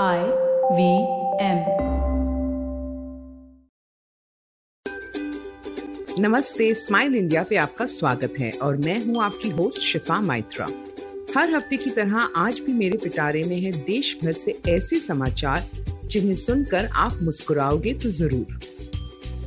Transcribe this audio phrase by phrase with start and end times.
[0.00, 0.20] I
[0.72, 0.84] V
[1.40, 1.58] M.
[6.18, 10.66] नमस्ते, smile India पे आपका स्वागत है और मैं हूँ आपकी होस्ट शिफा माइत्रा।
[11.36, 15.66] हर हफ़्ते की तरह आज भी मेरे पिटारे में है देश भर से ऐसे समाचार
[16.04, 18.58] जिन्हें सुनकर आप मुस्कुराओगे तो ज़रूर।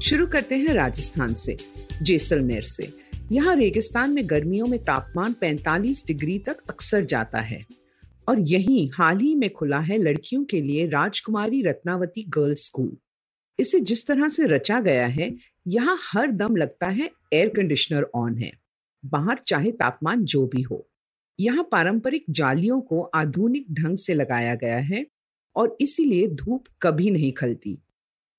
[0.00, 1.56] शुरू करते हैं राजस्थान से,
[2.02, 2.92] जैसलमेर से।
[3.32, 7.64] यहाँ रेगिस्तान में गर्मियों में तापमान 45 डिग्री तक अक्सर जाता है।
[8.28, 12.96] और यही हाल ही में खुला है लड़कियों के लिए राजकुमारी रत्नावती गर्ल्स स्कूल।
[13.58, 15.34] इसे जिस तरह से रचा गया है,
[15.68, 18.52] यहाँ हर दम लगता है एयर कंडीशनर ऑन है।
[19.04, 20.88] बाहर चाहे तापमान जो भी हो।
[21.40, 25.06] यहाँ पारंपरिक जालियों को आधुनिक ढंग से लगाया गया है
[25.56, 27.78] और इसीलिए धूप कभी नहीं खलती।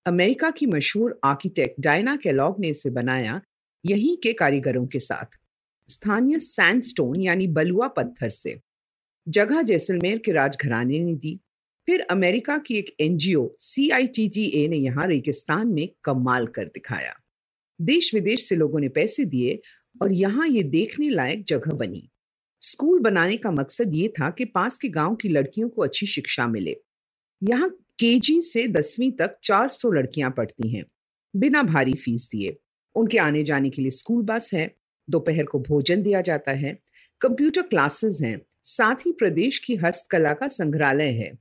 [0.06, 3.42] अमेरिका की मशहूर आर्किटेक्ट डायना कैलॉग ने इसे बनाया
[3.86, 5.40] यहीं के कारीगरों के साथ।
[5.90, 8.60] स्थानीय सैंडस्टोन यानी बलुआ पत्थर से।
[9.28, 11.40] जगह जैसलमेर के राजघराने ने दी।
[11.88, 13.50] फिर अमेरिका की एक एनजीओ
[14.38, 17.14] ए ने यहाँ रेगिस्तान में कमाल कर दिखाया।
[17.82, 19.60] देश विदेश से लोगों ने पैसे दिए
[20.02, 22.10] और यहाँ ये देखने लायक जगह बनी।
[22.62, 26.48] स्कूल बनाने का मकसद ये था कि पास के गाँव की लड़कियों को अच्छी शिक्षा
[26.48, 26.76] मिले।
[27.44, 30.86] यहाँ केजी से दसवीं तक 400 लड़कियाँ पढ़ती हैं।
[31.36, 32.58] बिना भारी फ़ीस दिए।
[32.96, 34.76] उनके आने जाने के लिए स्कूल बस है।
[35.10, 36.80] दोपहर को भोजन दिया जाता है।
[37.22, 41.32] कंप्यूटर क्लासेस हैं। साथ ही प्रदेश की हस्तकला का संग्रहालय है।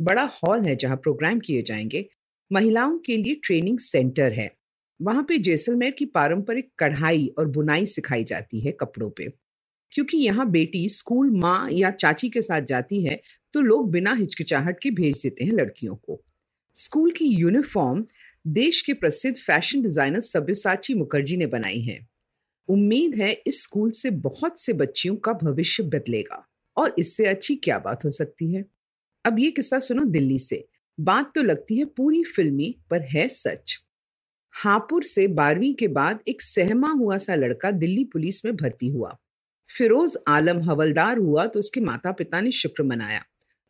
[0.00, 2.08] बड़ा हॉल है जहाँ प्रोग्राम किए जाएँगे।
[2.50, 4.50] महिलाओं के लिए ट्रेनिंग सेंटर है।
[5.02, 9.28] वहाँ पे जैसलमेर की पारंपरिक कढ़ाई और बुनाई सिखाई जाती है कपड़ों पे।
[9.92, 13.20] क्योंकि यहाँ बेटी स्कूल माँ या चाची के साथ जाती है
[13.54, 16.22] तो लोग बिना हिचकिचाहट के भेज देते हैं लड़कियों को।
[16.76, 18.04] स्कूल की यूनिफॉर्म
[18.46, 22.06] देश के प्रसिद्ध फ़ैशन डिज़ाइनर सब्यसाची मुखर्जी ने बनाई है।
[22.68, 26.47] उम्मीद है इस स्कूल से बहुत से बच्चियों का भविष्य बदलेगा।
[26.78, 28.64] और इससे अच्छी क्या बात हो सकती है?
[29.24, 30.68] अब ये किस्सा सुनो दिल्ली से।
[31.00, 33.76] बात तो लगती है पूरी फिल्मी, पर है सच।
[34.54, 39.16] हापुर से बारहवीं के बाद एक सहमा हुआ सा लड़का दिल्ली पुलिस में भर्ती हुआ।
[39.76, 43.24] फिरोज आलम हवलदार हुआ तो उसके माता पिता ने शुक्र मनाया।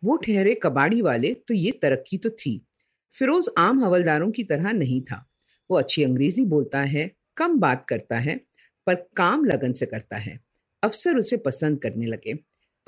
[0.05, 2.67] वो ठहरे कबाड़ी वाले तो ये तरक्की तो थी।
[3.15, 5.25] फिरोज आम हवलदारों की तरह नहीं था।
[5.71, 8.41] वो अच्छी अंग्रेज़ी बोलता है, कम बात करता है,
[8.87, 10.41] पर काम लगन से करता है।
[10.83, 12.35] अफसर उसे पसंद करने लगे।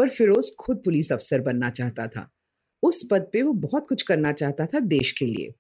[0.01, 2.31] पर फिरोज खुद पुलिस अफसर बनना चाहता था।
[2.83, 5.53] उस पद पे वो बहुत कुछ करना चाहता था देश के लिए।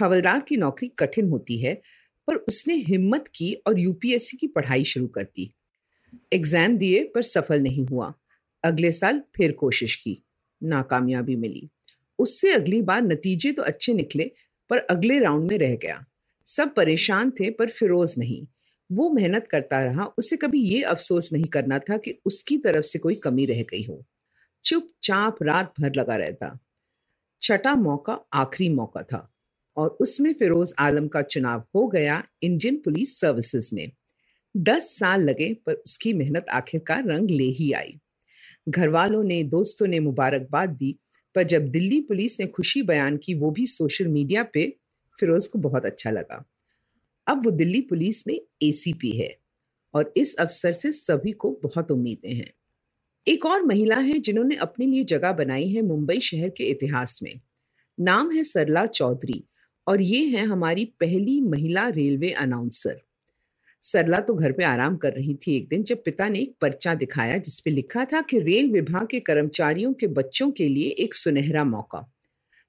[0.00, 1.82] हवलदार की नौकरी कठिन होती है,
[2.28, 5.54] पर उसने हिम्मत की और यूपीएससी की पढ़ाई शुरू कर दी।
[6.32, 8.14] एग्ज़ाम दिए पर सफल नहीं हुआ।
[8.64, 10.24] अगले साल फिर कोशिश की।
[10.62, 11.70] नाकामयाबी मिली।
[12.18, 14.30] उससे अगली बार नतीजे तो अच्छे निकले,
[14.70, 16.04] पर अगले राउंड में रह गया।
[16.46, 18.46] सब परेशान थे पर फिरोज नहीं।
[18.92, 22.98] वो मेहनत करता रहा, उसे कभी ये अफसोस नहीं करना था कि उसकी तरफ़ से
[22.98, 24.04] कोई कमी रह गई हो।
[24.64, 26.58] चुपचाप रात भर लगा रहता।
[27.42, 29.34] छठा मौका आखिरी मौका था
[29.76, 33.92] और उसमें फिरोज आलम का चुनाव हो गया इंडियन पुलिस सर्विसेज़ में।
[34.56, 38.00] दस साल लगे, पर उसकी मेहनत आखिरकार रंग ले ही आई।
[38.68, 40.98] घर वालों ने, दोस्तों ने मुबारकबाद दी,
[41.34, 44.76] पर जब दिल्ली पुलिस ने खुशी बयान की, वो भी सोशल मीडिया पे
[45.20, 46.44] फिरोज को बहुत अच्छा लगा।
[47.28, 49.38] अब वो दिल्ली पुलिस में एसीपी है
[49.94, 52.52] और इस अवसर से सभी को बहुत उम्मीदें हैं।
[53.28, 57.40] एक और महिला है जिन्होंने अपने लिए जगह बनाई है मुंबई शहर के इतिहास में।
[58.00, 59.44] नाम है सरला चौधरी
[59.86, 63.00] और ये है हमारी पहली महिला रेलवे अनाउंसर।
[63.82, 66.94] सरला तो घर पे आराम कर रही थी एक दिन जब पिता ने एक पर्चा
[66.94, 71.64] दिखाया जिसपे लिखा था कि रेल विभाग के कर्मचारियों के बच्चों के लिए एक सुनहरा
[71.64, 72.12] मौका।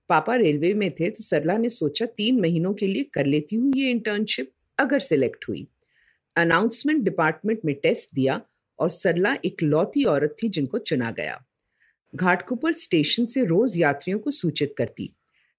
[0.10, 3.74] पापा रेलवे में थे तो सरला ने सोचा तीन महीनों के लिए कर लेती हूँ
[3.76, 5.68] ये इंटर्नशिप अगर सिलेक्ट हुई।
[6.36, 8.42] अनाउंसमेंट डिपार्टमेंट में टेस्ट दिया
[8.80, 11.40] और सरला एक लौती औरत थी जिनको चुना गया।
[12.16, 15.14] घाटकुपर स्टेशन से रोज यात्रियों को सूचित करती।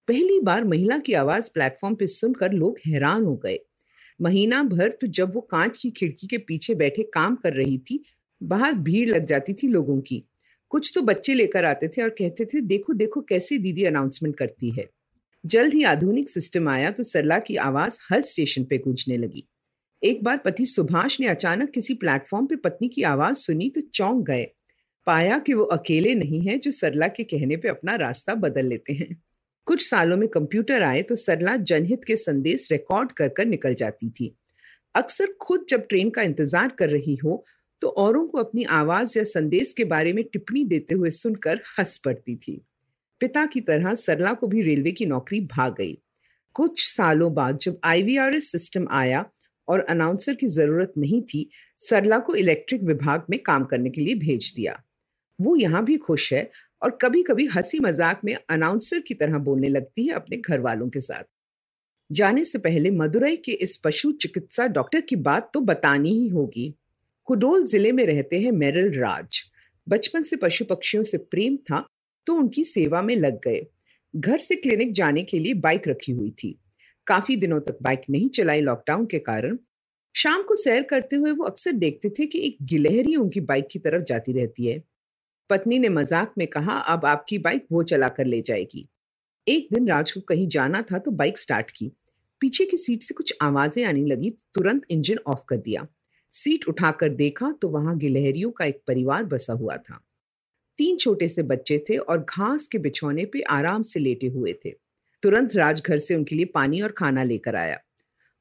[0.09, 3.59] पहली बार महिला की आवाज़ प्लेटफॉर्म पर सुनकर लोग हैरान हो गए।
[4.21, 8.05] महीना भर तो जब वो कांच की खिड़की के पीछे बैठे काम कर रही थी,
[8.43, 10.23] बाहर भीड़ लग जाती थी लोगों की।
[10.73, 14.71] कुछ तो बच्चे लेकर आते थे और कहते थे, देखो देखो कैसे दीदी अनाउंसमेंट करती
[14.71, 14.89] है।
[15.45, 19.45] जल्द ही आधुनिक सिस्टम आया तो सरला की आवाज़ हर स्टेशन पे गूंजने लगी।
[20.03, 24.25] एक बार पति सुभाष ने अचानक किसी प्लेटफॉर्म पे पत्नी की आवाज़ सुनी तो चौंक
[24.27, 24.47] गए।
[25.07, 28.93] पाया कि वो अकेले नहीं है, जो सरला के कहने पे अपना रास्ता बदल लेते
[28.93, 29.23] हैं।
[29.67, 34.11] कुछ सालों में कंप्यूटर आए तो सरला जनहित के संदेश रिकॉर्ड कर कर निकल जाती
[34.11, 34.35] थी।
[34.95, 37.45] अक्सर खुद जब ट्रेन का इंतज़ार कर रही हो
[37.83, 41.97] तो औरों को अपनी आवाज़ या संदेश के बारे में टिप्पणी देते हुए सुनकर हंस
[41.99, 42.61] पड़ती थी।
[43.21, 45.99] पिता की तरह सरला को भी रेलवे की नौकरी भाग गई।
[46.55, 49.25] कुछ सालों बाद जब आईवीआरएस सिस्टम आया
[49.69, 51.49] और अनाउंसर की ज़रूरत नहीं थी,
[51.79, 54.83] सरला को इलेक्ट्रिक विभाग में काम करने के लिए भेज दिया।
[55.39, 56.51] वो यहाँ भी खुश है
[56.83, 60.89] और कभी कभी हँसी मज़ाक में अनाउंसर की तरह बोलने लगती है अपने घर वालों
[60.89, 61.25] के साथ।
[62.11, 66.75] जाने से पहले मदुरई के इस पशु चिकित्सा डॉक्टर की बात तो बतानी ही होगी।
[67.31, 69.41] कुडोल ज़िले में रहते हैं मेरल राज।
[69.87, 71.85] बचपन से पशु पक्षियों से प्रेम था
[72.27, 73.61] तो उनकी सेवा में लग गए।
[74.15, 76.51] घर से क्लिनिक जाने के लिए बाइक रखी हुई थी।
[77.07, 79.59] काफ़ी दिनों तक बाइक नहीं चलाई लॉकडाउन के कारण।
[80.15, 83.79] शाम को सैर करते हुए वो अक्सर देखते थे कि एक गिलहरी उनकी बाइक की
[83.79, 84.83] तरफ़ जाती रहती है।
[85.51, 88.87] पत्नी ने मज़ाक में कहा, अब आपकी बाइक वो चला कर ले जाएगी।
[89.47, 91.91] एक दिन राज को कहीं जाना था तो बाइक स्टार्ट की।
[92.43, 95.87] पीछे की सीट से कुछ आवाज़ें आने लगी, तुरंत इंजन ऑफ़ कर दिया।
[96.33, 100.01] सीट उठाकर देखा तो वहाँ गिलहरियों का एक परिवार बसा हुआ था।
[100.79, 104.71] तीन छोटे से बच्चे थे और घास के बिछौने पे आराम से लेटे हुए थे।
[105.23, 107.79] तुरंत राज घर से उनके लिए पानी और खाना लेकर आया।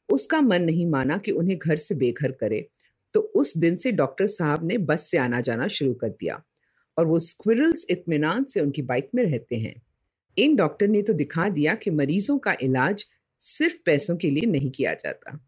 [0.09, 2.67] उसका मन नहीं माना कि उन्हें घर से बेघर करे
[3.15, 6.41] तो उस दिन से डॉक्टर साहब ने बस से आना जाना शुरू कर दिया
[6.97, 9.73] और वो स्क्विरल्स इतमान से उनकी बाइक में रहते हैं।
[10.37, 13.05] इन डॉक्टर ने तो दिखा दिया कि मरीजों का इलाज
[13.41, 15.39] सिर्फ़ पैसों के लिए नहीं किया जाता।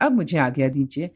[0.00, 1.10] अब मुझे आज्ञा दीजिए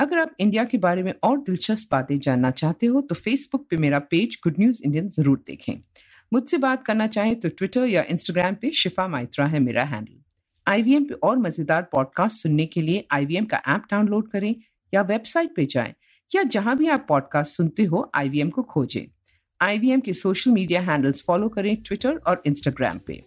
[0.00, 3.76] अगर आप इंडिया के बारे में और दिलचस्प बातें जानना चाहते हो तो फेसबुक पे
[3.76, 5.80] मेरा पेज गुड न्यूज़ इंडियन ज़रूर देखें।
[6.32, 10.14] मुझसे बात करना चाहें तो ट्विटर या इंस्टाग्राम पे शिफा माइत्रा है मेरा हैंडल
[10.66, 14.54] आईवीएम पे और मज़ेदार पॉडकास्ट सुनने के लिए आईवीएम का ऐप डाउनलोड करें
[14.92, 15.92] या वेबसाइट पे जाएँ,
[16.30, 19.06] या जहाँ भी आप पॉडकास्ट सुनते हो आईवीएम को खोजें।
[19.60, 23.20] आईवीएम के सोशल मीडिया हैंडल्स फॉलो करें ट्विटर और इंस्टाग्राम पे।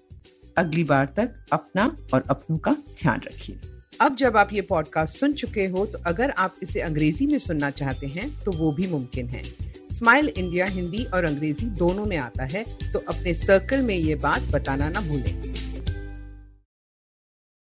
[0.58, 5.34] अगली बार तक अपना और अपनों का ध्यान रखिए। अब जब आप ये पॉडकास्ट सुन
[5.34, 9.30] चुके हो तो अगर आप इसे अंग्रेज़ी में सुनना चाहते हैं तो वो भी मुमकिन
[9.30, 9.44] है।
[9.92, 14.42] स्माइल इंडिया हिंदी और अंग्रेज़ी दोनों में आता है तो अपने सर्कल में ये बात
[14.42, 15.53] बताना ना भूलें।